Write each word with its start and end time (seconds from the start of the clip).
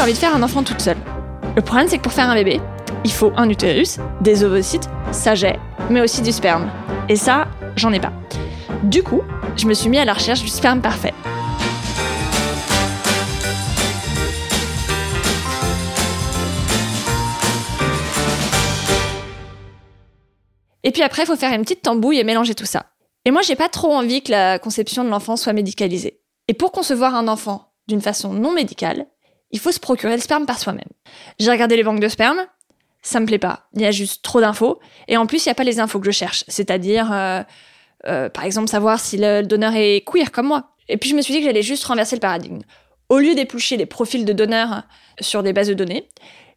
j'ai 0.00 0.04
envie 0.04 0.12
de 0.14 0.18
faire 0.18 0.34
un 0.34 0.42
enfant 0.42 0.62
toute 0.62 0.80
seule. 0.80 0.96
Le 1.54 1.60
problème, 1.60 1.86
c'est 1.86 1.98
que 1.98 2.02
pour 2.02 2.14
faire 2.14 2.30
un 2.30 2.34
bébé, 2.34 2.58
il 3.04 3.12
faut 3.12 3.32
un 3.36 3.50
utérus, 3.50 3.98
des 4.22 4.44
ovocytes, 4.44 4.88
ça 5.12 5.34
j'ai, 5.34 5.58
mais 5.90 6.00
aussi 6.00 6.22
du 6.22 6.32
sperme. 6.32 6.70
Et 7.10 7.16
ça, 7.16 7.48
j'en 7.76 7.92
ai 7.92 8.00
pas. 8.00 8.10
Du 8.82 9.02
coup, 9.02 9.20
je 9.58 9.66
me 9.66 9.74
suis 9.74 9.90
mis 9.90 9.98
à 9.98 10.06
la 10.06 10.14
recherche 10.14 10.40
du 10.40 10.48
sperme 10.48 10.80
parfait. 10.80 11.12
Et 20.82 20.92
puis 20.92 21.02
après, 21.02 21.24
il 21.24 21.26
faut 21.26 21.36
faire 21.36 21.52
une 21.52 21.60
petite 21.60 21.82
tambouille 21.82 22.20
et 22.20 22.24
mélanger 22.24 22.54
tout 22.54 22.64
ça. 22.64 22.86
Et 23.26 23.30
moi, 23.30 23.42
j'ai 23.42 23.54
pas 23.54 23.68
trop 23.68 23.92
envie 23.92 24.22
que 24.22 24.30
la 24.30 24.58
conception 24.58 25.04
de 25.04 25.10
l'enfant 25.10 25.36
soit 25.36 25.52
médicalisée. 25.52 26.22
Et 26.48 26.54
pour 26.54 26.72
concevoir 26.72 27.14
un 27.14 27.28
enfant 27.28 27.74
d'une 27.86 28.00
façon 28.00 28.32
non 28.32 28.54
médicale, 28.54 29.04
il 29.50 29.58
faut 29.58 29.72
se 29.72 29.80
procurer 29.80 30.14
le 30.14 30.22
sperme 30.22 30.46
par 30.46 30.58
soi-même. 30.58 30.88
J'ai 31.38 31.50
regardé 31.50 31.76
les 31.76 31.82
banques 31.82 32.00
de 32.00 32.08
sperme, 32.08 32.46
ça 33.02 33.20
me 33.20 33.26
plaît 33.26 33.38
pas. 33.38 33.68
Il 33.74 33.80
y 33.80 33.86
a 33.86 33.90
juste 33.90 34.22
trop 34.22 34.40
d'infos. 34.40 34.78
Et 35.08 35.16
en 35.16 35.26
plus, 35.26 35.44
il 35.44 35.48
n'y 35.48 35.52
a 35.52 35.54
pas 35.54 35.64
les 35.64 35.80
infos 35.80 36.00
que 36.00 36.06
je 36.06 36.10
cherche. 36.10 36.44
C'est-à-dire, 36.48 37.10
euh, 37.12 37.42
euh, 38.06 38.28
par 38.28 38.44
exemple, 38.44 38.68
savoir 38.68 39.00
si 39.00 39.16
le 39.16 39.42
donneur 39.42 39.74
est 39.74 40.04
queer 40.06 40.30
comme 40.32 40.46
moi. 40.46 40.70
Et 40.88 40.96
puis, 40.96 41.10
je 41.10 41.14
me 41.14 41.22
suis 41.22 41.32
dit 41.32 41.40
que 41.40 41.46
j'allais 41.46 41.62
juste 41.62 41.84
renverser 41.84 42.16
le 42.16 42.20
paradigme. 42.20 42.60
Au 43.08 43.18
lieu 43.18 43.34
d'éplucher 43.34 43.76
les 43.76 43.86
profils 43.86 44.24
de 44.24 44.32
donneurs 44.32 44.82
sur 45.20 45.42
des 45.42 45.52
bases 45.52 45.68
de 45.68 45.74
données, 45.74 46.08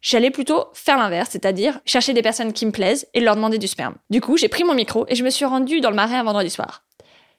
j'allais 0.02 0.30
plutôt 0.30 0.66
faire 0.72 0.98
l'inverse, 0.98 1.30
c'est-à-dire 1.32 1.80
chercher 1.84 2.12
des 2.12 2.22
personnes 2.22 2.52
qui 2.52 2.66
me 2.66 2.70
plaisent 2.70 3.08
et 3.14 3.20
leur 3.20 3.34
demander 3.34 3.58
du 3.58 3.66
sperme. 3.66 3.96
Du 4.10 4.20
coup, 4.20 4.36
j'ai 4.36 4.48
pris 4.48 4.62
mon 4.62 4.74
micro 4.74 5.06
et 5.08 5.16
je 5.16 5.24
me 5.24 5.30
suis 5.30 5.44
rendue 5.44 5.80
dans 5.80 5.90
le 5.90 5.96
marais 5.96 6.16
un 6.16 6.22
vendredi 6.22 6.50
soir. 6.50 6.84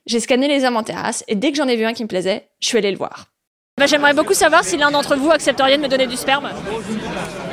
J'ai 0.05 0.19
scanné 0.19 0.47
les 0.47 0.65
hommes 0.65 0.77
en 0.77 0.83
terrasse 0.83 1.23
et 1.27 1.35
dès 1.35 1.51
que 1.51 1.57
j'en 1.57 1.67
ai 1.67 1.77
vu 1.77 1.85
un 1.85 1.93
qui 1.93 2.03
me 2.03 2.07
plaisait, 2.07 2.49
je 2.59 2.67
suis 2.67 2.77
allée 2.77 2.91
le 2.91 2.97
voir. 2.97 3.27
Bah, 3.77 3.87
J'aimerais 3.87 4.13
beaucoup 4.13 4.33
savoir 4.33 4.63
si 4.63 4.77
l'un 4.77 4.89
d'entre 4.89 5.17
vous 5.17 5.31
accepterait 5.31 5.75
de 5.75 5.83
me 5.83 5.89
donner 5.89 6.07
du 6.07 6.15
sperme. 6.15 6.47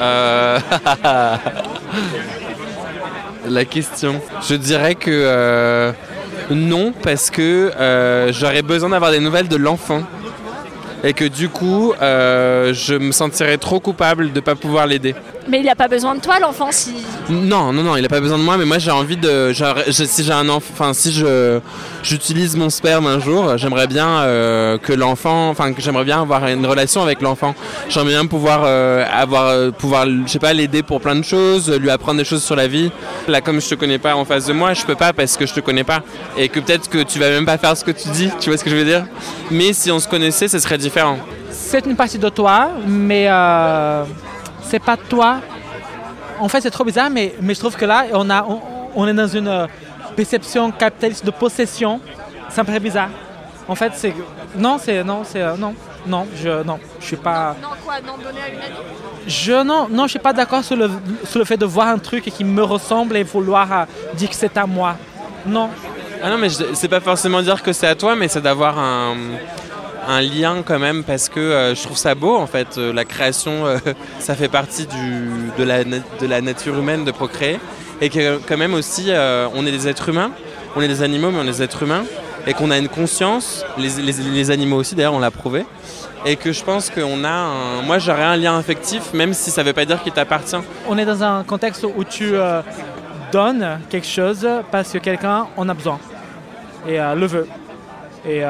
Euh... 0.00 0.60
La 3.48 3.64
question. 3.64 4.20
Je 4.48 4.54
dirais 4.54 4.94
que 4.94 5.10
euh, 5.10 5.90
non, 6.48 6.92
parce 6.92 7.28
que 7.28 7.72
euh, 7.76 8.32
j'aurais 8.32 8.62
besoin 8.62 8.90
d'avoir 8.90 9.10
des 9.10 9.18
nouvelles 9.18 9.48
de 9.48 9.56
l'enfant. 9.56 10.02
Et 11.02 11.12
que 11.12 11.24
du 11.24 11.48
coup, 11.48 11.92
je 12.00 12.96
me 12.96 13.10
sentirais 13.10 13.58
trop 13.58 13.80
coupable 13.80 14.30
de 14.30 14.36
ne 14.36 14.44
pas 14.44 14.54
pouvoir 14.54 14.86
l'aider. 14.86 15.16
Mais 15.48 15.60
il 15.60 15.66
n'a 15.66 15.74
pas 15.74 15.88
besoin 15.88 16.14
de 16.14 16.20
toi, 16.20 16.38
l'enfant, 16.38 16.68
si. 16.70 16.94
Non, 17.28 17.72
non, 17.72 17.82
non, 17.82 17.96
il 17.96 18.04
a 18.04 18.08
pas 18.08 18.20
besoin 18.20 18.38
de 18.38 18.42
moi, 18.42 18.56
mais 18.56 18.64
moi 18.64 18.78
j'ai 18.78 18.90
envie 18.90 19.16
de. 19.16 19.52
genre, 19.52 19.76
si 19.90 20.24
j'ai 20.24 20.32
un 20.32 20.48
enfant, 20.48 20.70
enfin 20.72 20.94
si 20.94 21.12
je 21.12 21.60
j'utilise 22.02 22.56
mon 22.56 22.70
sperme 22.70 23.06
un 23.06 23.20
jour, 23.20 23.56
j'aimerais 23.58 23.86
bien 23.86 24.22
euh, 24.22 24.78
que 24.78 24.92
l'enfant, 24.92 25.48
enfin 25.48 25.72
que 25.72 25.80
j'aimerais 25.80 26.04
bien 26.04 26.22
avoir 26.22 26.46
une 26.46 26.66
relation 26.66 27.02
avec 27.02 27.20
l'enfant. 27.22 27.54
J'aimerais 27.88 28.12
bien 28.12 28.26
pouvoir 28.26 28.62
euh, 28.64 29.04
avoir, 29.12 29.48
euh, 29.48 29.70
pouvoir, 29.70 30.06
je 30.06 30.30
sais 30.30 30.38
pas, 30.38 30.52
l'aider 30.52 30.82
pour 30.82 31.00
plein 31.00 31.16
de 31.16 31.24
choses, 31.24 31.70
lui 31.70 31.90
apprendre 31.90 32.18
des 32.18 32.24
choses 32.24 32.42
sur 32.42 32.56
la 32.56 32.66
vie. 32.66 32.90
Là, 33.28 33.40
comme 33.40 33.60
je 33.60 33.68
te 33.68 33.74
connais 33.74 33.98
pas 33.98 34.14
en 34.14 34.24
face 34.24 34.46
de 34.46 34.52
moi, 34.52 34.74
je 34.74 34.84
peux 34.84 34.94
pas 34.94 35.12
parce 35.12 35.36
que 35.36 35.46
je 35.46 35.54
te 35.54 35.60
connais 35.60 35.84
pas 35.84 36.02
et 36.36 36.48
que 36.48 36.60
peut-être 36.60 36.88
que 36.88 37.02
tu 37.02 37.18
vas 37.18 37.28
même 37.30 37.46
pas 37.46 37.58
faire 37.58 37.76
ce 37.76 37.84
que 37.84 37.90
tu 37.90 38.08
dis. 38.10 38.30
Tu 38.40 38.50
vois 38.50 38.58
ce 38.58 38.64
que 38.64 38.70
je 38.70 38.76
veux 38.76 38.84
dire? 38.84 39.04
Mais 39.50 39.72
si 39.72 39.90
on 39.90 39.98
se 39.98 40.08
connaissait, 40.08 40.48
ce 40.48 40.58
serait 40.58 40.78
différent. 40.78 41.18
c'est 41.50 41.86
une 41.86 41.96
partie 41.96 42.18
de 42.18 42.28
toi, 42.28 42.70
mais 42.86 43.26
euh, 43.28 44.04
c'est 44.72 44.78
pas 44.78 44.96
toi. 44.96 45.40
En 46.40 46.48
fait, 46.48 46.62
c'est 46.62 46.70
trop 46.70 46.84
bizarre, 46.84 47.10
mais, 47.10 47.34
mais 47.42 47.52
je 47.52 47.60
trouve 47.60 47.76
que 47.76 47.84
là, 47.84 48.06
on, 48.14 48.30
a, 48.30 48.42
on, 48.48 48.58
on 48.94 49.06
est 49.06 49.12
dans 49.12 49.26
une 49.28 49.46
euh, 49.48 49.66
perception 50.16 50.70
capitaliste 50.70 51.26
de 51.26 51.30
possession. 51.30 52.00
C'est 52.48 52.62
un 52.62 52.64
peu 52.64 52.78
bizarre. 52.78 53.10
En 53.68 53.74
fait, 53.74 53.92
c'est. 53.94 54.14
Non, 54.56 54.78
c'est. 54.78 55.04
Non, 55.04 55.24
c'est. 55.24 55.42
euh, 55.42 55.58
non. 55.58 55.74
Non, 56.06 56.26
je. 56.42 56.62
Non, 56.62 56.78
je 57.00 57.04
suis 57.04 57.16
pas. 57.16 57.54
Non, 57.60 57.68
quoi 57.84 57.96
Non, 58.00 58.14
donner 58.16 58.40
à 58.40 58.48
une 58.48 58.60
amie? 58.62 58.86
Je. 59.26 59.62
Non, 59.62 59.88
non, 59.90 60.04
je 60.04 60.12
suis 60.12 60.18
pas 60.18 60.32
d'accord 60.32 60.64
sur 60.64 60.76
le, 60.76 60.88
sur 61.24 61.38
le 61.38 61.44
fait 61.44 61.58
de 61.58 61.66
voir 61.66 61.88
un 61.88 61.98
truc 61.98 62.24
qui 62.24 62.42
me 62.42 62.62
ressemble 62.62 63.18
et 63.18 63.24
vouloir 63.24 63.70
euh, 63.70 63.84
dire 64.14 64.30
que 64.30 64.34
c'est 64.34 64.56
à 64.56 64.66
moi. 64.66 64.96
Non. 65.44 65.68
Ah 66.24 66.30
non, 66.30 66.38
mais 66.38 66.48
c'est 66.48 66.88
pas 66.88 67.00
forcément 67.00 67.42
dire 67.42 67.62
que 67.62 67.74
c'est 67.74 67.88
à 67.88 67.94
toi, 67.94 68.16
mais 68.16 68.28
c'est 68.28 68.40
d'avoir 68.40 68.78
un, 68.78 69.16
un 70.06 70.20
lien 70.20 70.62
quand 70.64 70.78
même, 70.78 71.04
parce 71.04 71.28
que 71.28 71.40
euh, 71.40 71.74
je 71.74 71.82
trouve 71.82 71.96
ça 71.96 72.14
beau 72.14 72.36
en 72.36 72.46
fait. 72.46 72.78
Euh, 72.78 72.92
la 72.92 73.04
création, 73.04 73.66
euh, 73.66 73.78
ça 74.18 74.34
fait 74.34 74.48
partie 74.48 74.86
de, 74.86 75.64
la, 75.64 76.40
nature 76.40 76.78
humaine 76.78 77.04
de 77.04 77.10
procréer. 77.10 77.58
Et 78.00 78.08
que 78.08 78.38
quand 78.48 78.56
même 78.56 78.74
aussi, 78.74 79.12
on 79.54 79.64
est 79.64 79.70
des 79.70 79.86
êtres 79.86 80.08
humains, 80.08 80.32
on 80.74 80.80
est 80.80 80.88
des 80.88 81.02
animaux, 81.02 81.30
mais 81.30 81.38
on 81.38 81.44
est 81.44 81.58
des 81.58 81.62
êtres 81.62 81.84
humains. 81.84 82.02
Et 82.48 82.52
qu'on 82.54 82.72
a 82.72 82.78
une 82.78 82.88
conscience, 82.88 83.64
les, 83.78 84.50
animaux 84.50 84.78
aussi 84.78 84.96
d'ailleurs, 84.96 85.14
on 85.14 85.20
l'a 85.20 85.30
prouvé. 85.30 85.64
Et 86.26 86.34
que 86.34 86.50
je 86.50 86.64
pense 86.64 86.90
qu'on 86.90 87.22
a 87.22 87.30
un. 87.30 87.82
Moi 87.82 88.00
j'aurais 88.00 88.24
un 88.24 88.36
lien 88.36 88.58
affectif, 88.58 89.12
même 89.14 89.34
si 89.34 89.52
ça 89.52 89.62
veut 89.62 89.72
pas 89.72 89.84
dire 89.84 90.02
qu'il 90.02 90.12
t'appartient. 90.12 90.56
On 90.88 90.98
est 90.98 91.04
dans 91.04 91.22
un 91.22 91.44
contexte 91.44 91.84
où 91.84 92.02
tu 92.02 92.32
donnes 93.30 93.78
quelque 93.88 94.08
chose 94.08 94.48
parce 94.72 94.90
que 94.90 94.98
quelqu'un 94.98 95.46
en 95.56 95.68
a 95.68 95.74
besoin 95.74 96.00
et 96.88 96.98
le 96.98 97.26
veut. 97.26 97.46
Et 98.26 98.42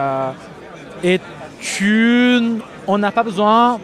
tu 1.62 2.40
on 2.86 2.98
n'a 2.98 3.10
pas 3.12 3.22
besoin 3.22 3.78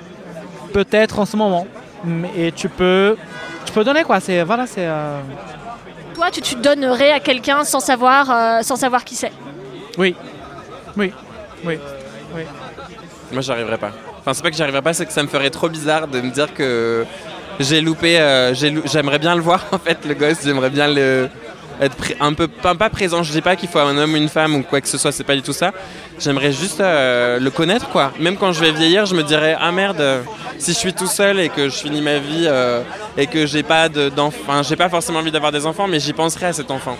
peut-être 0.72 1.18
en 1.20 1.24
ce 1.26 1.36
moment. 1.36 1.66
Mais- 2.04 2.30
Et 2.36 2.52
tu 2.52 2.68
peux 2.68 3.16
tu 3.64 3.72
peux 3.72 3.84
donner 3.84 4.02
quoi. 4.04 4.20
C'est 4.20 4.42
voilà 4.42 4.66
c'est 4.66 4.86
euh, 4.86 5.20
Toi, 6.14 6.30
tu 6.32 6.40
te 6.40 6.56
donnerais 6.56 7.12
à 7.12 7.20
quelqu'un 7.20 7.62
sans 7.64 7.80
savoir, 7.80 8.30
euh, 8.30 8.62
sans 8.62 8.76
savoir 8.76 9.04
qui 9.04 9.14
c'est? 9.14 9.32
oui 9.96 10.14
oui 10.96 11.12
oui 11.64 11.78
oui. 12.34 12.42
Moi, 13.32 13.42
j'arriverais 13.42 13.78
pas. 13.78 13.90
Enfin, 14.20 14.32
c'est 14.34 14.42
pas 14.42 14.50
que 14.50 14.56
j'arriverais 14.56 14.82
pas, 14.82 14.92
c'est 14.94 15.04
que 15.06 15.12
ça 15.12 15.22
me 15.22 15.28
ferait 15.28 15.50
trop 15.50 15.68
bizarre 15.68 16.08
de 16.08 16.20
me 16.20 16.30
dire 16.30 16.52
que 16.54 17.04
j'ai 17.60 17.80
loupé. 17.82 18.18
euh, 18.18 18.54
J'aimerais 18.54 19.18
bien 19.18 19.34
le 19.34 19.42
voir, 19.42 19.64
en 19.72 19.78
fait, 19.78 19.98
le 20.06 20.14
gosse. 20.14 20.38
J'aimerais 20.44 20.70
bien 20.70 20.88
le 20.88 21.28
être 21.80 21.96
un 22.20 22.32
peu 22.32 22.48
pas, 22.48 22.74
pas 22.74 22.90
présent. 22.90 23.22
Je 23.22 23.32
dis 23.32 23.40
pas 23.40 23.56
qu'il 23.56 23.68
faut 23.68 23.78
un 23.78 23.96
homme 23.96 24.12
ou 24.14 24.16
une 24.16 24.28
femme 24.28 24.54
ou 24.56 24.62
quoi 24.62 24.80
que 24.80 24.88
ce 24.88 24.98
soit. 24.98 25.12
C'est 25.12 25.24
pas 25.24 25.34
du 25.36 25.42
tout 25.42 25.52
ça. 25.52 25.72
J'aimerais 26.18 26.52
juste 26.52 26.80
euh, 26.80 27.38
le 27.38 27.50
connaître, 27.50 27.88
quoi. 27.88 28.12
Même 28.18 28.36
quand 28.36 28.52
je 28.52 28.60
vais 28.60 28.72
vieillir, 28.72 29.06
je 29.06 29.14
me 29.14 29.22
dirais 29.22 29.56
ah 29.60 29.70
merde. 29.72 30.00
euh, 30.00 30.22
Si 30.58 30.72
je 30.72 30.78
suis 30.78 30.92
tout 30.92 31.06
seul 31.06 31.38
et 31.38 31.48
que 31.48 31.68
je 31.68 31.76
finis 31.76 32.00
ma 32.02 32.18
vie 32.18 32.44
euh, 32.46 32.82
et 33.16 33.26
que 33.28 33.46
j'ai 33.46 33.62
pas 33.62 33.88
de- 33.88 34.08
d'enfants, 34.08 34.38
enfin, 34.48 34.62
j'ai 34.62 34.76
pas 34.76 34.88
forcément 34.88 35.20
envie 35.20 35.30
d'avoir 35.30 35.52
des 35.52 35.64
enfants, 35.66 35.86
mais 35.86 36.00
j'y 36.00 36.12
penserai 36.12 36.46
à 36.46 36.52
cet 36.52 36.70
enfant. 36.70 36.96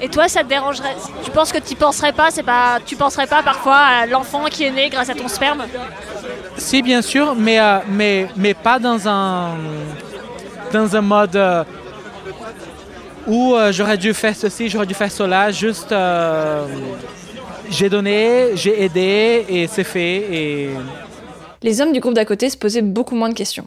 Et 0.00 0.08
toi, 0.08 0.28
ça 0.28 0.42
te 0.42 0.48
dérangerait 0.48 0.94
Tu 1.24 1.30
penses 1.30 1.52
que 1.52 1.58
tu 1.58 1.74
penserais 1.76 2.12
pas 2.12 2.30
C'est 2.30 2.42
pas 2.42 2.78
Tu 2.84 2.94
penserais 2.96 3.26
pas 3.26 3.42
parfois 3.42 3.76
à 3.76 4.06
l'enfant 4.06 4.44
qui 4.50 4.64
est 4.64 4.70
né 4.70 4.88
grâce 4.90 5.08
à 5.10 5.14
ton 5.14 5.28
sperme? 5.28 5.64
Si 6.56 6.82
bien 6.82 7.00
sûr, 7.02 7.34
mais 7.36 7.58
euh, 7.60 7.78
mais 7.88 8.28
mais 8.36 8.54
pas 8.54 8.78
dans 8.78 9.08
un 9.08 9.50
dans 10.72 10.96
un 10.96 11.00
mode 11.00 11.36
où 13.26 13.54
euh, 13.54 13.72
j'aurais 13.72 13.98
dû 13.98 14.12
faire 14.14 14.34
ceci, 14.36 14.68
j'aurais 14.68 14.86
dû 14.86 14.94
faire 14.94 15.10
cela. 15.12 15.50
Juste 15.50 15.92
euh, 15.92 16.66
j'ai 17.70 17.88
donné, 17.88 18.50
j'ai 18.54 18.82
aidé 18.84 19.44
et 19.48 19.66
c'est 19.66 19.84
fait 19.84 20.16
et 20.30 20.70
Les 21.62 21.80
hommes 21.80 21.92
du 21.92 22.00
groupe 22.00 22.14
d'à 22.14 22.24
côté 22.24 22.50
se 22.50 22.56
posaient 22.56 22.82
beaucoup 22.82 23.14
moins 23.14 23.28
de 23.28 23.34
questions. 23.34 23.66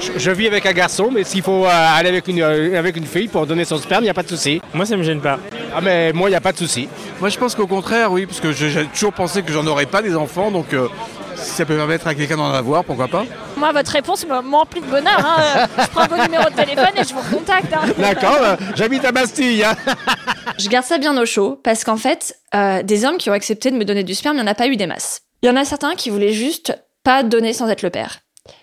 Je, 0.00 0.12
je 0.18 0.30
vis 0.30 0.46
avec 0.46 0.66
un 0.66 0.72
garçon, 0.72 1.10
mais 1.12 1.24
s'il 1.24 1.42
faut 1.42 1.64
euh, 1.64 1.68
aller 1.70 2.08
avec 2.08 2.28
une, 2.28 2.40
euh, 2.42 2.78
avec 2.78 2.96
une 2.96 3.06
fille 3.06 3.28
pour 3.28 3.46
donner 3.46 3.64
son 3.64 3.78
sperme, 3.78 4.02
il 4.02 4.06
n'y 4.06 4.10
a 4.10 4.14
pas 4.14 4.22
de 4.22 4.28
souci. 4.28 4.60
Moi, 4.74 4.84
ça 4.84 4.96
me 4.96 5.02
gêne 5.02 5.20
pas. 5.20 5.38
Ah, 5.74 5.80
mais 5.80 6.12
moi, 6.12 6.28
il 6.28 6.32
n'y 6.32 6.36
a 6.36 6.40
pas 6.40 6.52
de 6.52 6.58
souci. 6.58 6.88
Moi, 7.20 7.28
je 7.30 7.38
pense 7.38 7.54
qu'au 7.54 7.66
contraire, 7.66 8.12
oui, 8.12 8.26
parce 8.26 8.40
que 8.40 8.52
j'ai 8.52 8.84
toujours 8.86 9.12
pensé 9.12 9.42
que 9.42 9.52
j'en 9.52 9.66
aurais 9.66 9.86
pas 9.86 10.02
des 10.02 10.14
enfants, 10.14 10.50
donc 10.50 10.72
euh, 10.74 10.88
si 11.34 11.50
ça 11.50 11.64
peut 11.64 11.76
permettre 11.76 12.06
à 12.06 12.14
quelqu'un 12.14 12.36
d'en 12.36 12.52
avoir, 12.52 12.84
pourquoi 12.84 13.08
pas 13.08 13.24
Moi, 13.56 13.72
votre 13.72 13.90
réponse 13.92 14.26
me- 14.26 14.40
m'emplit 14.42 14.80
de 14.82 14.86
bonheur. 14.86 15.18
hein. 15.24 15.66
Je 15.78 15.86
prends 15.88 16.06
vos 16.06 16.22
numéros 16.22 16.50
de 16.50 16.54
téléphone 16.54 16.90
et 16.96 17.04
je 17.04 17.14
vous 17.14 17.20
recontacte. 17.20 17.72
hein. 17.72 17.86
D'accord, 17.98 18.36
euh, 18.42 18.56
j'habite 18.76 19.04
à 19.04 19.12
Bastille. 19.12 19.64
hein. 19.64 19.74
Je 20.58 20.68
garde 20.68 20.84
ça 20.86 20.98
bien 20.98 21.16
au 21.20 21.26
chaud 21.26 21.60
parce 21.62 21.84
qu'en 21.84 21.96
fait, 21.96 22.38
euh, 22.54 22.82
des 22.82 23.04
hommes 23.04 23.16
qui 23.18 23.28
ont 23.30 23.34
accepté 23.34 23.70
de 23.70 23.76
me 23.76 23.84
donner 23.84 24.04
du 24.04 24.14
sperme, 24.14 24.36
il 24.36 24.42
n'y 24.42 24.48
en 24.48 24.50
a 24.50 24.54
pas 24.54 24.68
eu 24.68 24.76
des 24.76 24.86
masses. 24.86 25.22
Il 25.42 25.46
y 25.46 25.50
en 25.50 25.56
a 25.56 25.64
certains 25.64 25.94
qui 25.96 26.08
voulaient 26.10 26.32
juste 26.32 26.78
pas 27.02 27.22
donner 27.22 27.52
sans 27.52 27.68
être 27.68 27.82
le 27.82 27.90
père. 27.90 28.20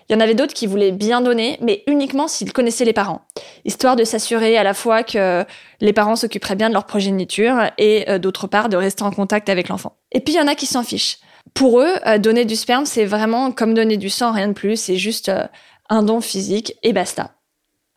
Il 0.10 0.13
y 0.13 0.16
en 0.16 0.19
avait 0.19 0.34
d'autres 0.34 0.54
qui 0.54 0.66
voulaient 0.66 0.92
bien 0.92 1.22
donner, 1.22 1.57
mais 1.62 1.84
uniquement 1.88 2.28
s'ils 2.28 2.54
connaissaient 2.54 2.86
les 2.86 2.94
parents, 2.94 3.22
histoire 3.66 3.96
de 3.96 4.04
s'assurer 4.06 4.57
à 4.57 4.63
la 4.63 4.74
fois 4.74 5.04
que 5.04 5.44
les 5.81 5.94
parents 5.94 6.16
s'occuperaient 6.16 6.56
bien 6.56 6.69
de 6.69 6.74
leur 6.74 6.86
progéniture 6.86 7.57
et 7.78 8.10
euh, 8.10 8.18
d'autre 8.18 8.48
part 8.48 8.69
de 8.69 8.78
rester 8.78 9.04
en 9.04 9.12
contact 9.12 9.50
avec 9.50 9.68
l'enfant. 9.69 9.98
Et 10.12 10.19
puis 10.19 10.34
il 10.34 10.38
y 10.38 10.42
en 10.42 10.48
a 10.48 10.56
qui 10.56 10.66
s'en 10.66 10.84
fichent. 10.84 11.18
Pour 11.54 11.81
eux, 11.81 11.95
euh, 12.06 12.18
donner 12.18 12.45
du 12.45 12.56
sperme, 12.56 12.86
c'est 12.86 13.06
vraiment 13.06 13.51
comme 13.51 13.74
donner 13.74 13.98
du 13.98 14.10
sang, 14.10 14.31
rien 14.31 14.48
de 14.48 14.54
plus, 14.54 14.78
c'est 14.78 14.98
juste 14.98 15.30
euh, 15.30 15.45
un 15.90 16.04
don 16.04 16.22
physique 16.22 16.74
et 16.84 16.94
basta. 16.94 17.36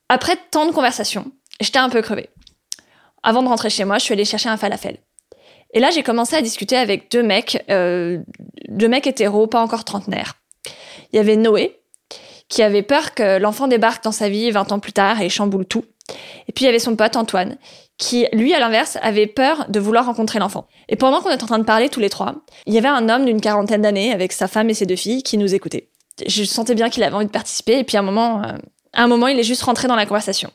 Après 0.08 0.36
tant 0.50 0.66
de 0.66 0.72
conversations, 0.72 1.30
j'étais 1.60 1.78
un 1.78 1.88
peu 1.88 2.02
crevée. 2.02 2.30
Avant 3.22 3.42
de 3.42 3.48
rentrer 3.48 3.70
chez 3.70 3.84
moi, 3.84 3.98
je 3.98 4.04
suis 4.04 4.12
allée 4.12 4.24
chercher 4.24 4.48
un 4.48 4.56
falafel. 4.56 4.98
Et 5.72 5.80
là, 5.80 5.90
j'ai 5.90 6.02
commencé 6.02 6.36
à 6.36 6.42
discuter 6.42 6.76
avec 6.76 7.10
deux 7.10 7.22
mecs, 7.22 7.64
euh, 7.70 8.18
deux 8.68 8.88
mecs 8.88 9.06
hétéros, 9.06 9.46
pas 9.46 9.60
encore 9.60 9.84
trentenaires. 9.84 10.34
Il 11.12 11.16
y 11.16 11.18
avait 11.18 11.36
Noé, 11.36 11.80
qui 12.48 12.62
avait 12.62 12.82
peur 12.82 13.14
que 13.14 13.38
l'enfant 13.38 13.68
débarque 13.68 14.04
dans 14.04 14.12
sa 14.12 14.28
vie 14.28 14.50
20 14.50 14.72
ans 14.72 14.78
plus 14.78 14.92
tard 14.92 15.20
et 15.20 15.28
chamboule 15.28 15.66
tout. 15.66 15.84
Et 16.48 16.52
puis 16.52 16.64
il 16.64 16.66
y 16.66 16.68
avait 16.68 16.78
son 16.78 16.94
pote 16.94 17.16
Antoine, 17.16 17.58
qui, 17.98 18.26
lui, 18.32 18.54
à 18.54 18.60
l'inverse, 18.60 18.98
avait 19.02 19.26
peur 19.26 19.66
de 19.68 19.80
vouloir 19.80 20.06
rencontrer 20.06 20.38
l'enfant. 20.38 20.68
Et 20.88 20.96
pendant 20.96 21.20
qu'on 21.20 21.30
était 21.30 21.42
en 21.42 21.46
train 21.46 21.58
de 21.58 21.64
parler 21.64 21.88
tous 21.88 22.00
les 22.00 22.10
trois, 22.10 22.34
il 22.66 22.74
y 22.74 22.78
avait 22.78 22.88
un 22.88 23.08
homme 23.08 23.24
d'une 23.24 23.40
quarantaine 23.40 23.82
d'années 23.82 24.12
avec 24.12 24.32
sa 24.32 24.46
femme 24.48 24.70
et 24.70 24.74
ses 24.74 24.86
deux 24.86 24.96
filles 24.96 25.22
qui 25.22 25.36
nous 25.36 25.54
écoutaient. 25.54 25.88
Je 26.26 26.44
sentais 26.44 26.74
bien 26.74 26.88
qu'il 26.90 27.02
avait 27.02 27.14
envie 27.16 27.26
de 27.26 27.30
participer, 27.30 27.78
et 27.80 27.84
puis 27.84 27.96
à 27.96 28.00
un 28.00 28.04
moment, 28.04 28.42
euh, 28.42 28.52
à 28.92 29.02
un 29.02 29.06
moment, 29.08 29.26
il 29.26 29.38
est 29.38 29.42
juste 29.42 29.62
rentré 29.62 29.88
dans 29.88 29.96
la 29.96 30.06
conversation. 30.06 30.50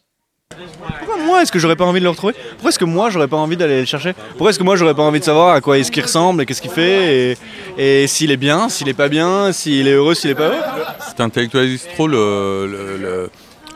Pourquoi 0.99 1.17
moi 1.17 1.41
est-ce 1.41 1.51
que 1.51 1.59
j'aurais 1.59 1.75
pas 1.75 1.85
envie 1.85 1.99
de 1.99 2.03
le 2.05 2.09
retrouver? 2.09 2.33
Pourquoi 2.53 2.69
est-ce 2.69 2.79
que 2.79 2.85
moi 2.85 3.09
j'aurais 3.09 3.27
pas 3.27 3.37
envie 3.37 3.55
d'aller 3.57 3.79
le 3.79 3.85
chercher? 3.85 4.13
Pourquoi 4.31 4.49
est-ce 4.49 4.59
que 4.59 4.63
moi 4.63 4.75
j'aurais 4.75 4.95
pas 4.95 5.03
envie 5.03 5.19
de 5.19 5.23
savoir 5.25 5.53
à 5.53 5.61
quoi 5.61 5.77
est-ce 5.77 5.91
qu'il 5.91 6.03
ressemble 6.03 6.41
et 6.41 6.45
qu'est-ce 6.45 6.61
qu'il 6.61 6.71
fait 6.71 7.37
et, 7.77 8.03
et 8.03 8.07
s'il 8.07 8.31
est 8.31 8.37
bien, 8.37 8.67
s'il 8.67 8.89
est 8.89 8.93
pas 8.93 9.07
bien, 9.07 9.51
s'il 9.53 9.87
est 9.87 9.93
heureux, 9.93 10.13
s'il 10.13 10.29
est 10.31 10.35
pas 10.35 10.47
heureux? 10.47 10.63
C'est 11.07 11.21
intellectualise 11.21 11.87
trop 11.93 12.07
le, 12.07 12.67
le, 12.67 12.97
le, 12.97 13.29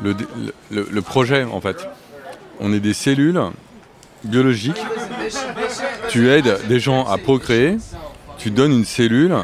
le, 0.04 0.16
le- 0.72 0.88
le 0.92 1.02
projet 1.02 1.44
en 1.44 1.62
fait. 1.62 1.78
On 2.60 2.74
est 2.74 2.80
des 2.82 2.94
cellules 2.94 3.42
biologiques. 4.26 4.82
Tu 6.10 6.30
aides 6.30 6.60
des 6.68 6.80
gens 6.80 7.06
à 7.06 7.18
procréer. 7.18 7.78
Tu 8.38 8.52
donnes 8.52 8.72
une 8.74 8.86
cellule. 8.86 9.36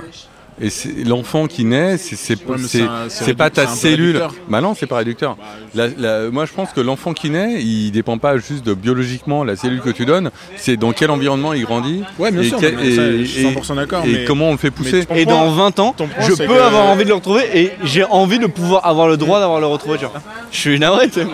Et 0.64 0.70
l'enfant 1.06 1.48
qui 1.48 1.66
naît, 1.66 1.98
c'est 1.98 2.38
Ouais, 2.48 3.34
pas 3.34 3.50
ta 3.50 3.66
cellule. 3.66 4.22
Bah 4.48 4.62
non, 4.62 4.76
c'est 4.76 4.86
pas 4.86 4.98
réducteur. 4.98 5.36
La- 5.74 5.88
la- 5.88 6.30
moi, 6.30 6.46
je 6.46 6.54
pense 6.54 6.72
que 6.72 6.82
l'enfant 6.82 7.14
qui 7.14 7.32
naît, 7.32 7.64
il 7.64 7.90
dépend 7.90 8.20
pas 8.20 8.38
juste 8.38 8.64
de 8.64 8.76
biologiquement 8.76 9.44
la 9.44 9.56
cellule 9.56 9.82
que 9.82 9.90
tu 9.90 10.06
donnes. 10.06 10.30
C'est 10.58 10.78
dans 10.78 10.92
quel 10.92 11.10
environnement 11.10 11.54
il 11.54 11.64
grandit. 11.64 12.04
Ouais, 12.20 12.30
bien 12.32 12.42
et 12.42 12.50
sûr, 12.50 12.60
quel- 12.60 12.76
mais 12.76 12.96
ça, 12.96 13.02
et- 13.08 13.20
je 13.26 13.32
suis 13.32 13.44
100% 13.44 13.74
d'accord. 13.76 14.04
et 14.06 14.12
mais- 14.14 14.26
comment 14.26 14.50
on 14.50 14.52
le 14.52 14.58
fait 14.60 14.70
pousser. 14.70 15.04
Et 15.16 15.26
dans 15.26 15.50
20 15.50 15.80
ans, 15.80 15.94
point, 15.94 16.08
je 16.20 16.34
peux 16.36 16.46
que- 16.46 16.52
avoir 16.60 16.86
envie 16.86 17.06
de 17.06 17.10
le 17.10 17.16
retrouver 17.16 17.44
et 17.56 17.72
j'ai 17.84 18.04
envie 18.04 18.38
de 18.38 18.46
pouvoir 18.46 18.86
avoir 18.86 19.08
le 19.08 19.18
droit 19.18 19.40
d'avoir 19.40 19.62
le 19.62 19.66
retrouvé. 19.68 19.98
tu 19.98 20.06
vois. 20.06 20.22
Je 20.52 20.58
suis 20.60 20.78
navré, 20.78 21.08
tu 21.08 21.22
sais. 21.22 21.28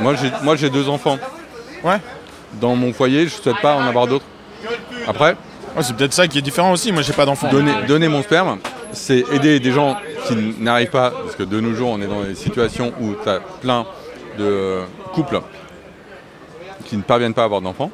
Moi, 0.00 0.14
j'ai, 0.20 0.32
moi, 0.42 0.56
j'ai 0.56 0.70
deux 0.70 0.88
enfants. 0.88 1.18
Ouais. 1.84 1.98
Dans 2.60 2.74
mon 2.74 2.92
foyer, 2.92 3.24
je 3.24 3.34
souhaite 3.34 3.60
pas 3.62 3.76
en 3.76 3.82
avoir 3.86 4.06
d'autres. 4.06 4.24
Après, 5.06 5.36
c'est 5.80 5.94
peut-être 5.96 6.12
ça 6.14 6.26
qui 6.26 6.38
est 6.38 6.42
différent 6.42 6.72
aussi. 6.72 6.92
Moi, 6.92 7.02
j'ai 7.02 7.12
pas 7.12 7.24
d'enfant. 7.26 7.48
donner, 7.50 7.72
donner 7.86 8.08
mon 8.08 8.22
sperme, 8.22 8.58
c'est 8.92 9.24
aider 9.32 9.60
des 9.60 9.72
gens 9.72 9.96
qui 10.26 10.34
n'arrivent 10.58 10.90
pas, 10.90 11.10
parce 11.10 11.36
que 11.36 11.42
de 11.44 11.60
nos 11.60 11.74
jours, 11.74 11.90
on 11.90 12.00
est 12.00 12.06
dans 12.06 12.22
des 12.22 12.34
situations 12.34 12.92
où 13.00 13.14
tu 13.22 13.28
as 13.28 13.40
plein 13.60 13.86
de 14.38 14.80
couples 15.12 15.40
qui 16.86 16.96
ne 16.96 17.02
parviennent 17.02 17.34
pas 17.34 17.42
à 17.42 17.44
avoir 17.46 17.60
d'enfants. 17.60 17.90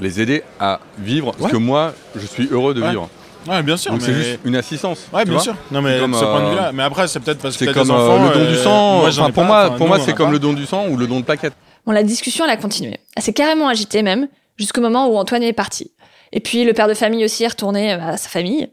Les 0.00 0.20
aider 0.20 0.42
à 0.60 0.80
vivre 0.98 1.32
ce 1.38 1.44
Ouais. 1.44 1.50
que 1.50 1.56
moi, 1.56 1.92
je 2.16 2.26
suis 2.26 2.48
heureux 2.50 2.74
de 2.74 2.82
Ouais. 2.82 2.90
vivre. 2.90 3.08
Ouais, 3.48 3.62
bien 3.62 3.76
sûr. 3.76 3.90
Donc 3.92 4.00
mais... 4.00 4.06
c'est 4.06 4.14
juste 4.14 4.38
une 4.44 4.56
assistance. 4.56 5.06
Ouais, 5.12 5.24
bien 5.24 5.38
sûr. 5.38 5.54
Non, 5.70 5.82
mais 5.82 5.98
comme, 5.98 6.14
ce 6.14 6.20
point 6.20 6.40
de 6.40 6.44
euh, 6.46 6.50
vue-là. 6.50 6.70
Mais 6.72 6.82
après, 6.84 7.08
c'est 7.08 7.18
peut-être 7.20 7.38
parce 7.40 7.56
que 7.56 7.64
C'est 7.66 7.72
comme 7.72 7.88
des 7.88 7.90
euh, 7.92 7.94
enfants. 7.94 8.28
le 8.28 8.34
don 8.34 8.44
du 8.50 8.54
euh, 8.56 8.62
sang. 8.62 8.98
moi, 9.00 9.08
Enfin, 9.08 9.30
pour 9.30 9.42
pas. 9.42 9.68
moi, 9.68 9.76
pour 9.76 9.88
moi 9.88 9.98
c'est 10.00 10.14
comme 10.14 10.30
le 10.32 10.38
don 10.38 10.52
du 10.52 10.64
sang 10.66 10.86
ou 10.88 10.96
le 10.96 11.06
don 11.08 11.20
de 11.20 11.24
plaquettes. 11.24 11.54
Bon, 11.86 11.92
la 11.92 12.02
discussion, 12.02 12.44
elle 12.44 12.50
a 12.50 12.56
continué. 12.56 12.98
Elle 13.16 13.22
s'est 13.22 13.32
carrément 13.32 13.68
agitée 13.68 14.02
même, 14.02 14.28
jusqu'au 14.56 14.80
moment 14.80 15.08
où 15.08 15.16
Antoine 15.16 15.42
est 15.42 15.52
parti. 15.52 15.92
Et 16.32 16.40
puis 16.40 16.64
le 16.64 16.72
père 16.72 16.88
de 16.88 16.94
famille 16.94 17.24
aussi 17.24 17.44
est 17.44 17.48
retourné 17.48 17.92
à 17.92 18.16
sa 18.16 18.28
famille. 18.28 18.68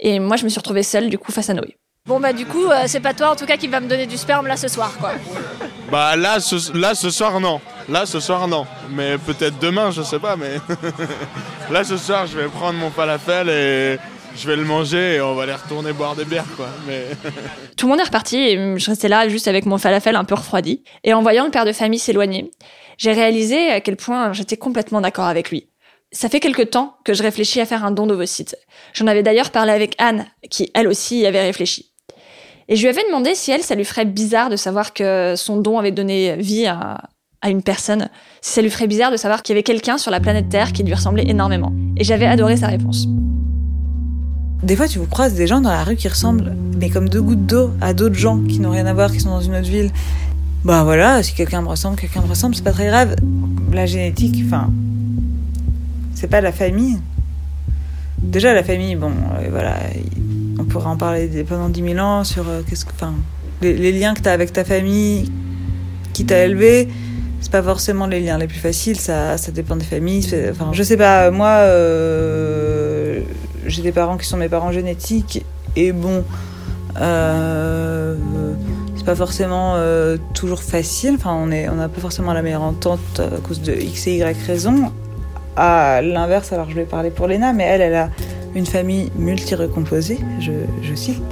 Et 0.00 0.18
moi, 0.18 0.36
je 0.36 0.44
me 0.44 0.48
suis 0.48 0.58
retrouvée 0.58 0.82
seule, 0.82 1.08
du 1.08 1.18
coup, 1.18 1.32
face 1.32 1.50
à 1.50 1.54
Noé. 1.54 1.76
Bon 2.06 2.20
bah 2.20 2.34
du 2.34 2.44
coup, 2.44 2.66
euh, 2.66 2.82
c'est 2.86 3.00
pas 3.00 3.14
toi 3.14 3.30
en 3.30 3.34
tout 3.34 3.46
cas 3.46 3.56
qui 3.56 3.66
va 3.66 3.80
me 3.80 3.88
donner 3.88 4.06
du 4.06 4.18
sperme 4.18 4.46
là 4.46 4.58
ce 4.58 4.68
soir 4.68 4.92
quoi. 5.00 5.12
Bah 5.90 6.16
là 6.16 6.38
ce, 6.38 6.76
là, 6.76 6.94
ce 6.94 7.08
soir, 7.08 7.40
non. 7.40 7.62
Là, 7.88 8.06
ce 8.06 8.20
soir, 8.20 8.48
non. 8.48 8.66
Mais 8.90 9.18
peut-être 9.18 9.58
demain, 9.58 9.90
je 9.90 10.02
sais 10.02 10.18
pas. 10.18 10.36
Mais 10.36 10.56
là, 11.70 11.84
ce 11.84 11.96
soir, 11.96 12.26
je 12.26 12.38
vais 12.38 12.48
prendre 12.48 12.78
mon 12.78 12.90
falafel 12.90 13.48
et 13.48 13.98
je 14.36 14.46
vais 14.46 14.56
le 14.56 14.64
manger 14.64 15.14
et 15.14 15.20
on 15.20 15.34
va 15.34 15.44
aller 15.44 15.54
retourner 15.54 15.92
boire 15.92 16.16
des 16.16 16.24
bières, 16.24 16.46
quoi. 16.56 16.68
Mais 16.86 17.04
Tout 17.76 17.86
le 17.86 17.90
monde 17.90 18.00
est 18.00 18.04
reparti 18.04 18.36
et 18.36 18.78
je 18.78 18.90
restais 18.90 19.08
là 19.08 19.28
juste 19.28 19.48
avec 19.48 19.66
mon 19.66 19.78
falafel 19.78 20.16
un 20.16 20.24
peu 20.24 20.34
refroidi. 20.34 20.82
Et 21.04 21.14
en 21.14 21.22
voyant 21.22 21.44
le 21.44 21.50
père 21.50 21.64
de 21.64 21.72
famille 21.72 21.98
s'éloigner, 21.98 22.50
j'ai 22.98 23.12
réalisé 23.12 23.70
à 23.70 23.80
quel 23.80 23.96
point 23.96 24.32
j'étais 24.32 24.56
complètement 24.56 25.00
d'accord 25.00 25.26
avec 25.26 25.50
lui. 25.50 25.68
Ça 26.12 26.28
fait 26.28 26.40
quelque 26.40 26.62
temps 26.62 26.96
que 27.04 27.12
je 27.12 27.22
réfléchis 27.22 27.60
à 27.60 27.66
faire 27.66 27.84
un 27.84 27.90
don 27.90 28.06
d'ovocytes. 28.06 28.56
J'en 28.92 29.06
avais 29.06 29.22
d'ailleurs 29.22 29.50
parlé 29.50 29.72
avec 29.72 29.94
Anne, 29.98 30.26
qui 30.50 30.70
elle 30.74 30.86
aussi 30.86 31.20
y 31.20 31.26
avait 31.26 31.42
réfléchi. 31.42 31.92
Et 32.68 32.76
je 32.76 32.82
lui 32.82 32.88
avais 32.88 33.04
demandé 33.06 33.34
si 33.34 33.50
elle, 33.50 33.62
ça 33.62 33.74
lui 33.74 33.84
ferait 33.84 34.04
bizarre 34.04 34.48
de 34.48 34.56
savoir 34.56 34.94
que 34.94 35.34
son 35.36 35.56
don 35.56 35.78
avait 35.78 35.90
donné 35.90 36.36
vie 36.36 36.66
à, 36.66 36.98
à 37.42 37.50
une 37.50 37.62
personne, 37.62 38.08
si 38.40 38.52
ça 38.52 38.62
lui 38.62 38.70
ferait 38.70 38.86
bizarre 38.86 39.10
de 39.10 39.16
savoir 39.16 39.42
qu'il 39.42 39.54
y 39.54 39.56
avait 39.56 39.64
quelqu'un 39.64 39.98
sur 39.98 40.10
la 40.10 40.20
planète 40.20 40.48
Terre 40.48 40.72
qui 40.72 40.82
lui 40.82 40.94
ressemblait 40.94 41.28
énormément. 41.28 41.72
Et 41.96 42.04
j'avais 42.04 42.26
adoré 42.26 42.56
sa 42.56 42.68
réponse. 42.68 43.06
Des 44.64 44.76
fois, 44.76 44.88
tu 44.88 44.98
vous 44.98 45.06
croises 45.06 45.34
des 45.34 45.46
gens 45.46 45.60
dans 45.60 45.70
la 45.70 45.84
rue 45.84 45.94
qui 45.94 46.08
ressemblent, 46.08 46.56
mais 46.80 46.88
comme 46.88 47.10
deux 47.10 47.20
gouttes 47.20 47.44
d'eau, 47.44 47.70
à 47.82 47.92
d'autres 47.92 48.14
gens 48.14 48.38
qui 48.38 48.60
n'ont 48.60 48.70
rien 48.70 48.86
à 48.86 48.94
voir, 48.94 49.12
qui 49.12 49.20
sont 49.20 49.28
dans 49.28 49.42
une 49.42 49.54
autre 49.54 49.68
ville. 49.68 49.90
Bah 50.64 50.84
voilà, 50.84 51.22
si 51.22 51.34
quelqu'un 51.34 51.60
me 51.60 51.68
ressemble, 51.68 51.96
quelqu'un 51.96 52.22
me 52.22 52.28
ressemble, 52.28 52.54
c'est 52.54 52.64
pas 52.64 52.72
très 52.72 52.86
grave. 52.86 53.14
La 53.72 53.84
génétique, 53.84 54.42
enfin, 54.46 54.70
c'est 56.14 56.28
pas 56.28 56.40
la 56.40 56.50
famille. 56.50 56.98
Déjà, 58.22 58.54
la 58.54 58.64
famille, 58.64 58.96
bon, 58.96 59.10
euh, 59.10 59.48
voilà, 59.50 59.76
on 60.58 60.64
pourrait 60.64 60.86
en 60.86 60.96
parler 60.96 61.28
pendant 61.46 61.68
10 61.68 61.82
000 61.82 61.98
ans 61.98 62.24
sur 62.24 62.48
euh, 62.48 62.62
qu'est-ce 62.66 62.86
que, 62.86 62.92
enfin, 62.94 63.12
les, 63.60 63.92
liens 63.92 64.14
que 64.14 64.22
t'as 64.22 64.32
avec 64.32 64.50
ta 64.50 64.64
famille, 64.64 65.30
qui 66.14 66.24
t'a 66.24 66.42
élevé. 66.42 66.88
C'est 67.42 67.52
pas 67.52 67.62
forcément 67.62 68.06
les 68.06 68.20
liens 68.20 68.38
les 68.38 68.46
plus 68.46 68.58
faciles, 68.58 68.98
ça, 68.98 69.36
ça 69.36 69.52
dépend 69.52 69.76
des 69.76 69.84
familles. 69.84 70.26
Enfin, 70.50 70.70
je 70.72 70.82
sais 70.82 70.96
pas, 70.96 71.30
moi, 71.30 71.48
euh, 71.48 72.93
j'ai 73.66 73.82
des 73.82 73.92
parents 73.92 74.16
qui 74.16 74.26
sont 74.26 74.36
mes 74.36 74.48
parents 74.48 74.72
génétiques, 74.72 75.44
et 75.76 75.92
bon, 75.92 76.24
euh, 77.00 78.16
c'est 78.96 79.04
pas 79.04 79.16
forcément 79.16 79.74
euh, 79.76 80.16
toujours 80.34 80.62
facile. 80.62 81.14
Enfin, 81.16 81.34
on 81.34 81.46
n'a 81.46 81.88
pas 81.88 82.00
forcément 82.00 82.32
la 82.32 82.42
meilleure 82.42 82.62
entente 82.62 83.20
à 83.20 83.40
cause 83.40 83.60
de 83.60 83.74
X 83.74 84.06
et 84.06 84.16
Y 84.16 84.36
raisons. 84.46 84.92
À 85.56 86.02
l'inverse, 86.02 86.52
alors 86.52 86.68
je 86.70 86.74
vais 86.74 86.84
parler 86.84 87.10
pour 87.10 87.26
Léna, 87.26 87.52
mais 87.52 87.64
elle, 87.64 87.80
elle 87.80 87.94
a 87.94 88.10
une 88.54 88.66
famille 88.66 89.10
multi-recomposée, 89.16 90.18
je, 90.40 90.94
cite. 90.94 91.22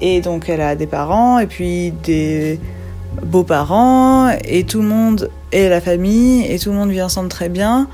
Et 0.00 0.20
donc, 0.20 0.48
elle 0.48 0.60
a 0.60 0.76
des 0.76 0.86
parents, 0.86 1.38
et 1.38 1.46
puis 1.46 1.92
des 2.04 2.60
beaux-parents, 3.22 4.30
et 4.44 4.64
tout 4.64 4.80
le 4.80 4.88
monde 4.88 5.30
est 5.52 5.68
la 5.68 5.80
famille, 5.80 6.46
et 6.50 6.58
tout 6.58 6.70
le 6.70 6.76
monde 6.76 6.90
vit 6.90 7.02
ensemble 7.02 7.28
très 7.28 7.48
bien. 7.48 7.88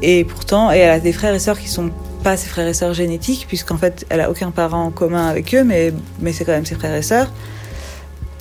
Et 0.00 0.24
pourtant, 0.24 0.72
et 0.72 0.78
elle 0.78 0.90
a 0.90 1.00
des 1.00 1.12
frères 1.12 1.34
et 1.34 1.38
sœurs 1.38 1.58
qui 1.58 1.68
sont 1.68 1.90
pas 2.22 2.36
ses 2.36 2.48
frères 2.48 2.66
et 2.66 2.74
sœurs 2.74 2.94
génétiques, 2.94 3.46
puisqu'en 3.48 3.76
fait, 3.76 4.06
elle 4.08 4.20
a 4.20 4.30
aucun 4.30 4.50
parent 4.50 4.84
en 4.84 4.90
commun 4.90 5.26
avec 5.28 5.54
eux, 5.54 5.64
mais, 5.64 5.92
mais 6.20 6.32
c'est 6.32 6.44
quand 6.44 6.52
même 6.52 6.66
ses 6.66 6.74
frères 6.74 6.94
et 6.94 7.02
sœurs. 7.02 7.30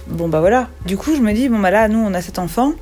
Bon, 0.07 0.29
bah 0.29 0.39
voilà. 0.39 0.69
Du 0.85 0.97
coup, 0.97 1.15
je 1.15 1.21
me 1.21 1.33
dis, 1.33 1.49
bon, 1.49 1.59
bah 1.59 1.71
là, 1.71 1.87
nous, 1.87 1.99
on 1.99 2.13
a 2.13 2.21
cet 2.21 2.39
enfant. 2.39 2.73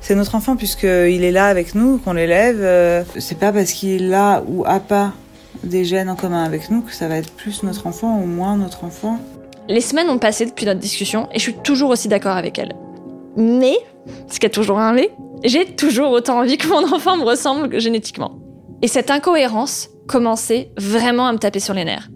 C'est 0.00 0.14
notre 0.14 0.34
enfant, 0.34 0.56
puisqu'il 0.56 1.24
est 1.24 1.30
là 1.30 1.46
avec 1.46 1.74
nous, 1.74 1.98
qu'on 1.98 2.14
l'élève. 2.14 2.58
Euh, 2.60 3.04
C'est 3.18 3.38
pas 3.38 3.52
parce 3.52 3.72
qu'il 3.72 3.90
est 3.90 3.98
là 3.98 4.42
ou 4.46 4.64
a 4.66 4.80
pas 4.80 5.12
des 5.62 5.84
gènes 5.84 6.08
en 6.08 6.16
commun 6.16 6.44
avec 6.44 6.70
nous 6.70 6.80
que 6.80 6.94
ça 6.94 7.06
va 7.08 7.16
être 7.16 7.30
plus 7.32 7.62
notre 7.62 7.86
enfant 7.86 8.18
ou 8.18 8.26
moins 8.26 8.56
notre 8.56 8.84
enfant. 8.84 9.18
Les 9.68 9.82
semaines 9.82 10.08
ont 10.08 10.18
passé 10.18 10.46
depuis 10.46 10.64
notre 10.66 10.80
discussion 10.80 11.28
et 11.32 11.38
je 11.38 11.42
suis 11.42 11.54
toujours 11.54 11.90
aussi 11.90 12.08
d'accord 12.08 12.36
avec 12.36 12.58
elle. 12.58 12.74
Mais, 13.36 13.76
ce 14.28 14.34
qu'il 14.34 14.44
y 14.44 14.46
a 14.46 14.50
toujours 14.50 14.78
un 14.78 14.92
mais, 14.92 15.10
j'ai 15.44 15.66
toujours 15.66 16.10
autant 16.10 16.38
envie 16.38 16.56
que 16.56 16.68
mon 16.68 16.92
enfant 16.94 17.16
me 17.16 17.24
ressemble 17.24 17.78
génétiquement. 17.78 18.38
Et 18.82 18.88
cette 18.88 19.10
incohérence 19.10 19.90
commençait 20.10 20.72
vraiment 20.76 21.28
à 21.28 21.32
me 21.32 21.38
taper 21.38 21.60
sur 21.60 21.72
les 21.72 21.84
nerfs. 21.84 22.08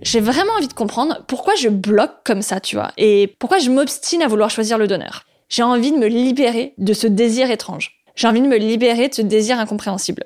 J'ai 0.00 0.20
vraiment 0.20 0.54
envie 0.56 0.68
de 0.68 0.72
comprendre 0.72 1.22
pourquoi 1.28 1.54
je 1.54 1.68
bloque 1.68 2.24
comme 2.24 2.40
ça, 2.40 2.60
tu 2.60 2.76
vois, 2.76 2.92
et 2.96 3.36
pourquoi 3.38 3.58
je 3.58 3.68
m'obstine 3.68 4.22
à 4.22 4.26
vouloir 4.26 4.48
choisir 4.48 4.78
le 4.78 4.88
donneur. 4.88 5.24
J'ai 5.50 5.62
envie 5.62 5.92
de 5.92 5.98
me 5.98 6.06
libérer 6.06 6.72
de 6.78 6.94
ce 6.94 7.06
désir 7.06 7.50
étrange. 7.50 8.02
J'ai 8.14 8.26
envie 8.26 8.40
de 8.40 8.46
me 8.46 8.56
libérer 8.56 9.08
de 9.08 9.14
ce 9.14 9.20
désir 9.20 9.58
incompréhensible. 9.58 10.24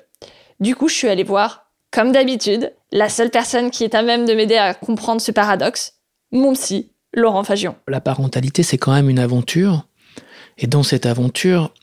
Du 0.61 0.73
coup, 0.73 0.87
je 0.87 0.95
suis 0.95 1.09
allée 1.09 1.25
voir, 1.25 1.65
comme 1.91 2.13
d'habitude, 2.13 2.73
la 2.93 3.09
seule 3.09 3.29
personne 3.29 3.71
qui 3.71 3.83
est 3.83 3.93
à 3.93 4.03
même 4.03 4.25
de 4.25 4.33
m'aider 4.33 4.55
à 4.55 4.73
comprendre 4.73 5.19
ce 5.19 5.33
paradoxe, 5.33 5.95
mon 6.31 6.53
psy, 6.53 6.93
Laurent 7.13 7.43
Fagion. 7.43 7.75
La 7.89 7.99
parentalité, 7.99 8.63
c'est 8.63 8.77
quand 8.77 8.93
même 8.93 9.09
une 9.09 9.19
aventure. 9.19 9.85
Et 10.57 10.67
dans 10.67 10.83
cette 10.83 11.05
aventure, 11.05 11.73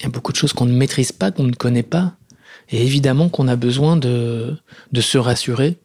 il 0.00 0.02
y 0.02 0.06
a 0.06 0.10
beaucoup 0.10 0.32
de 0.32 0.36
choses 0.36 0.52
qu'on 0.52 0.66
ne 0.66 0.76
maîtrise 0.76 1.12
pas, 1.12 1.30
qu'on 1.30 1.44
ne 1.44 1.54
connaît 1.54 1.84
pas. 1.84 2.17
Et 2.70 2.84
évidemment 2.84 3.28
qu'on 3.28 3.48
a 3.48 3.56
besoin 3.56 3.96
de, 3.96 4.56
de 4.92 5.00
se 5.00 5.18
rassurer, 5.18 5.78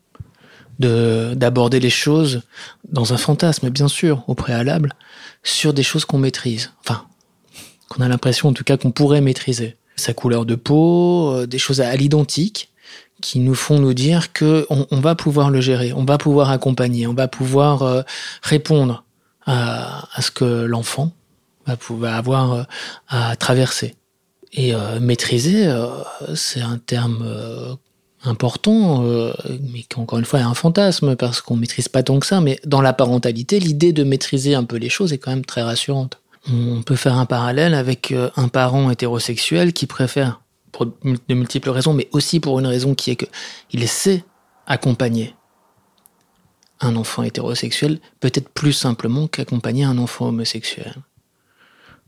de 0.80 1.34
d'aborder 1.36 1.80
les 1.80 1.90
choses 1.90 2.42
dans 2.90 3.14
un 3.14 3.18
fantasme, 3.18 3.70
bien 3.70 3.88
sûr, 3.88 4.24
au 4.28 4.36
préalable, 4.36 4.94
sur 5.44 5.74
des 5.74 5.84
choses 5.84 6.06
qu'on 6.06 6.18
maîtrise. 6.18 6.72
Enfin, 6.82 7.06
qu'on 7.90 8.04
a 8.04 8.08
l'impression, 8.08 8.50
en 8.50 8.54
tout 8.54 8.64
cas, 8.64 8.78
qu'on 8.78 8.92
pourrait 8.92 9.22
maîtriser. 9.22 9.78
Sa 9.96 10.14
couleur 10.14 10.46
de 10.46 10.56
peau, 10.56 11.32
euh, 11.32 11.46
des 11.46 11.60
choses 11.60 11.80
à 11.82 11.96
l'identique, 11.96 12.72
qui 13.22 13.40
nous 13.40 13.56
font 13.56 13.80
nous 13.80 13.94
dire 13.94 14.34
que 14.34 14.66
on, 14.70 14.86
on, 14.92 15.00
va 15.00 15.16
pouvoir 15.16 15.50
le 15.50 15.62
gérer, 15.62 15.94
on 15.94 16.04
va 16.04 16.18
pouvoir 16.18 16.50
accompagner, 16.50 17.08
on 17.08 17.14
va 17.14 17.28
pouvoir 17.28 17.84
euh, 17.84 18.02
répondre 18.42 19.06
à, 19.46 20.10
à, 20.14 20.22
ce 20.22 20.32
que 20.32 20.66
l'enfant 20.66 21.12
va 21.66 21.78
pouvoir 21.78 22.16
avoir 22.16 22.54
euh, 22.54 22.64
à 23.08 23.36
traverser. 23.36 23.96
Et 24.54 24.74
euh, 24.74 25.00
maîtriser, 25.00 25.68
euh, 25.68 25.88
c'est 26.36 26.62
un 26.62 26.78
terme 26.78 27.78
important, 28.24 29.04
euh, 29.04 29.34
mais 29.74 29.82
qui 29.82 30.00
encore 30.00 30.20
une 30.20 30.26
fois 30.26 30.40
est 30.40 30.44
un 30.44 30.54
fantasme 30.54 31.16
parce 31.16 31.42
qu'on 31.42 31.56
maîtrise 31.56 31.90
pas 31.90 32.04
tant 32.04 32.20
que 32.20 32.26
ça. 32.26 32.40
Mais 32.40 32.60
dans 32.66 32.82
la 32.82 32.94
parentalité, 32.94 33.60
l'idée 33.60 33.94
de 33.94 34.04
maîtriser 34.04 34.56
un 34.56 34.64
peu 34.64 34.78
les 34.78 34.90
choses 34.90 35.12
est 35.12 35.18
quand 35.18 35.32
même 35.32 35.46
très 35.46 35.64
rassurante. 35.64 36.20
On 36.52 36.84
peut 36.84 36.96
faire 36.96 37.18
un 37.18 37.26
parallèle 37.26 37.74
avec 37.74 38.14
un 38.36 38.48
parent 38.50 38.92
hétérosexuel 38.92 39.72
qui 39.72 39.88
préfère, 39.88 40.42
pour 40.74 40.86
de 40.88 41.34
multiples 41.34 41.70
raisons, 41.70 41.94
mais 41.94 42.10
aussi 42.12 42.42
pour 42.42 42.60
une 42.60 42.68
raison 42.68 42.96
qui 42.96 43.12
est 43.12 43.16
que 43.16 43.26
il 43.72 43.88
sait 43.88 44.26
accompagner 44.68 45.36
un 46.82 46.98
enfant 46.98 47.24
hétérosexuel 47.24 48.00
peut-être 48.20 48.50
plus 48.50 48.74
simplement 48.74 49.28
qu'accompagner 49.28 49.86
un 49.86 49.98
enfant 49.98 50.28
homosexuel. 50.28 50.96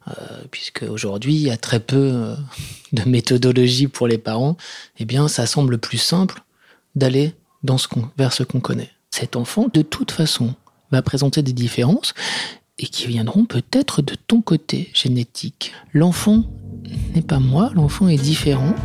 Euh, 0.08 0.44
puisque 0.52 0.84
aujourd'hui 0.84 1.34
il 1.34 1.42
y 1.42 1.50
a 1.50 1.58
très 1.58 1.80
peu 1.80 1.96
euh, 2.14 2.36
de 2.94 3.10
méthodologie 3.10 3.88
pour 3.88 4.08
les 4.08 4.20
parents, 4.20 4.56
eh 5.00 5.06
bien 5.06 5.28
ça 5.28 5.48
semble 5.48 5.80
plus 5.80 5.98
simple 5.98 6.44
d'aller 6.96 7.34
vers 8.18 8.34
ce 8.34 8.44
qu'on 8.44 8.60
connaît. 8.60 8.92
Cet 9.10 9.36
enfant, 9.36 9.68
de 9.74 9.82
toute 9.82 10.12
façon, 10.12 10.54
va 10.92 11.02
présenter 11.02 11.42
des 11.42 11.54
différences 11.54 12.14
et 12.78 12.88
qui 12.88 13.08
viendront 13.08 13.46
peut-être 13.46 14.02
de 14.02 14.16
ton 14.16 14.42
côté 14.42 14.92
génétique. 14.94 15.74
L'enfant 15.94 16.44
n'est 17.14 17.22
pas 17.22 17.40
moi, 17.40 17.72
l'enfant 17.74 18.08
est 18.08 18.18
différent. 18.18 18.76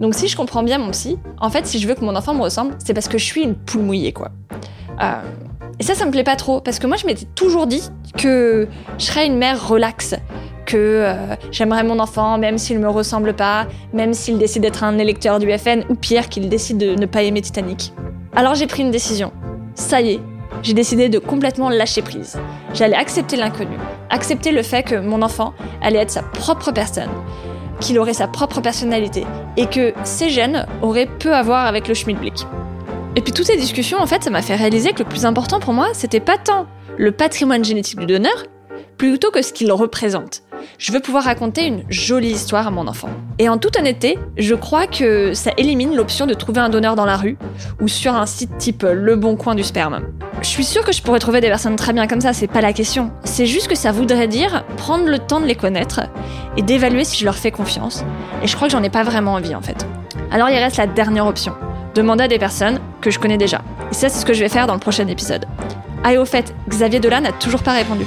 Donc 0.00 0.14
si 0.14 0.28
je 0.28 0.36
comprends 0.36 0.62
bien 0.62 0.78
mon 0.78 0.90
psy, 0.90 1.18
en 1.40 1.50
fait, 1.50 1.66
si 1.66 1.78
je 1.78 1.88
veux 1.88 1.94
que 1.94 2.04
mon 2.04 2.16
enfant 2.16 2.34
me 2.34 2.42
ressemble, 2.42 2.74
c'est 2.84 2.94
parce 2.94 3.08
que 3.08 3.18
je 3.18 3.24
suis 3.24 3.42
une 3.42 3.54
poule 3.54 3.82
mouillée, 3.82 4.12
quoi. 4.12 4.30
Euh, 5.02 5.20
et 5.78 5.82
ça, 5.82 5.94
ça 5.94 6.06
me 6.06 6.10
plaît 6.10 6.24
pas 6.24 6.36
trop, 6.36 6.60
parce 6.60 6.78
que 6.78 6.86
moi, 6.86 6.96
je 6.96 7.06
m'étais 7.06 7.26
toujours 7.34 7.66
dit 7.66 7.82
que 8.16 8.68
je 8.98 9.04
serais 9.04 9.26
une 9.26 9.36
mère 9.36 9.68
relaxe, 9.68 10.14
que 10.64 10.76
euh, 10.76 11.36
j'aimerais 11.50 11.84
mon 11.84 11.98
enfant, 11.98 12.38
même 12.38 12.58
s'il 12.58 12.78
me 12.78 12.88
ressemble 12.88 13.34
pas, 13.34 13.66
même 13.92 14.14
s'il 14.14 14.38
décide 14.38 14.62
d'être 14.62 14.84
un 14.84 14.98
électeur 14.98 15.38
du 15.38 15.50
FN, 15.56 15.84
ou 15.88 15.94
pire, 15.94 16.28
qu'il 16.28 16.48
décide 16.48 16.78
de 16.78 16.94
ne 16.94 17.06
pas 17.06 17.22
aimer 17.22 17.40
Titanic. 17.40 17.92
Alors 18.34 18.54
j'ai 18.54 18.66
pris 18.66 18.82
une 18.82 18.90
décision. 18.90 19.32
Ça 19.74 20.00
y 20.00 20.14
est, 20.14 20.20
j'ai 20.62 20.74
décidé 20.74 21.08
de 21.08 21.18
complètement 21.18 21.68
lâcher 21.68 22.02
prise. 22.02 22.38
J'allais 22.74 22.96
accepter 22.96 23.36
l'inconnu, 23.36 23.76
accepter 24.10 24.52
le 24.52 24.62
fait 24.62 24.82
que 24.82 24.96
mon 24.96 25.22
enfant 25.22 25.54
allait 25.82 25.98
être 25.98 26.10
sa 26.10 26.22
propre 26.22 26.72
personne, 26.72 27.10
qu'il 27.80 27.98
aurait 27.98 28.14
sa 28.14 28.28
propre 28.28 28.60
personnalité 28.60 29.24
et 29.56 29.66
que 29.66 29.92
ses 30.04 30.30
gènes 30.30 30.66
auraient 30.82 31.08
peu 31.18 31.34
à 31.34 31.42
voir 31.42 31.66
avec 31.66 31.88
le 31.88 31.94
schmilblick. 31.94 32.46
Et 33.16 33.22
puis 33.22 33.32
toutes 33.32 33.46
ces 33.46 33.56
discussions, 33.56 33.98
en 33.98 34.06
fait, 34.06 34.22
ça 34.22 34.30
m'a 34.30 34.42
fait 34.42 34.56
réaliser 34.56 34.92
que 34.92 35.02
le 35.02 35.08
plus 35.08 35.24
important 35.24 35.58
pour 35.58 35.72
moi, 35.72 35.88
c'était 35.94 36.20
pas 36.20 36.38
tant 36.38 36.66
le 36.98 37.12
patrimoine 37.12 37.64
génétique 37.64 37.98
du 37.98 38.06
donneur, 38.06 38.44
plutôt 38.98 39.30
que 39.30 39.42
ce 39.42 39.52
qu'il 39.52 39.70
représente. 39.72 40.42
Je 40.78 40.92
veux 40.92 41.00
pouvoir 41.00 41.24
raconter 41.24 41.66
une 41.66 41.84
jolie 41.88 42.30
histoire 42.30 42.66
à 42.66 42.70
mon 42.70 42.86
enfant. 42.86 43.08
Et 43.38 43.48
en 43.48 43.58
toute 43.58 43.76
honnêteté, 43.78 44.18
je 44.36 44.54
crois 44.54 44.86
que 44.86 45.34
ça 45.34 45.52
élimine 45.56 45.94
l'option 45.94 46.26
de 46.26 46.34
trouver 46.34 46.60
un 46.60 46.68
donneur 46.68 46.96
dans 46.96 47.04
la 47.04 47.16
rue 47.16 47.36
ou 47.80 47.88
sur 47.88 48.14
un 48.14 48.26
site 48.26 48.56
type 48.58 48.86
Le 48.90 49.16
Bon 49.16 49.36
Coin 49.36 49.54
du 49.54 49.62
sperme. 49.62 50.02
Je 50.46 50.52
suis 50.52 50.64
sûre 50.64 50.84
que 50.84 50.92
je 50.92 51.02
pourrais 51.02 51.18
trouver 51.18 51.40
des 51.40 51.48
personnes 51.48 51.74
très 51.74 51.92
bien 51.92 52.06
comme 52.06 52.20
ça, 52.20 52.32
c'est 52.32 52.46
pas 52.46 52.60
la 52.60 52.72
question. 52.72 53.10
C'est 53.24 53.46
juste 53.46 53.66
que 53.66 53.74
ça 53.74 53.90
voudrait 53.90 54.28
dire 54.28 54.64
prendre 54.76 55.06
le 55.06 55.18
temps 55.18 55.40
de 55.40 55.44
les 55.44 55.56
connaître 55.56 56.02
et 56.56 56.62
d'évaluer 56.62 57.02
si 57.02 57.18
je 57.18 57.24
leur 57.24 57.34
fais 57.34 57.50
confiance. 57.50 58.04
Et 58.44 58.46
je 58.46 58.54
crois 58.54 58.68
que 58.68 58.72
j'en 58.72 58.82
ai 58.84 58.88
pas 58.88 59.02
vraiment 59.02 59.32
envie 59.32 59.56
en 59.56 59.60
fait. 59.60 59.84
Alors 60.30 60.48
il 60.48 60.56
reste 60.56 60.76
la 60.76 60.86
dernière 60.86 61.26
option. 61.26 61.52
Demander 61.96 62.24
à 62.24 62.28
des 62.28 62.38
personnes 62.38 62.78
que 63.00 63.10
je 63.10 63.18
connais 63.18 63.38
déjà. 63.38 63.60
Et 63.90 63.94
ça, 63.94 64.08
c'est 64.08 64.20
ce 64.20 64.24
que 64.24 64.34
je 64.34 64.40
vais 64.40 64.48
faire 64.48 64.68
dans 64.68 64.74
le 64.74 64.80
prochain 64.80 65.08
épisode. 65.08 65.46
Ah 66.04 66.14
et 66.14 66.16
au 66.16 66.24
fait, 66.24 66.54
Xavier 66.68 67.00
Dolan 67.00 67.22
n'a 67.22 67.32
toujours 67.32 67.64
pas 67.64 67.72
répondu. 67.72 68.06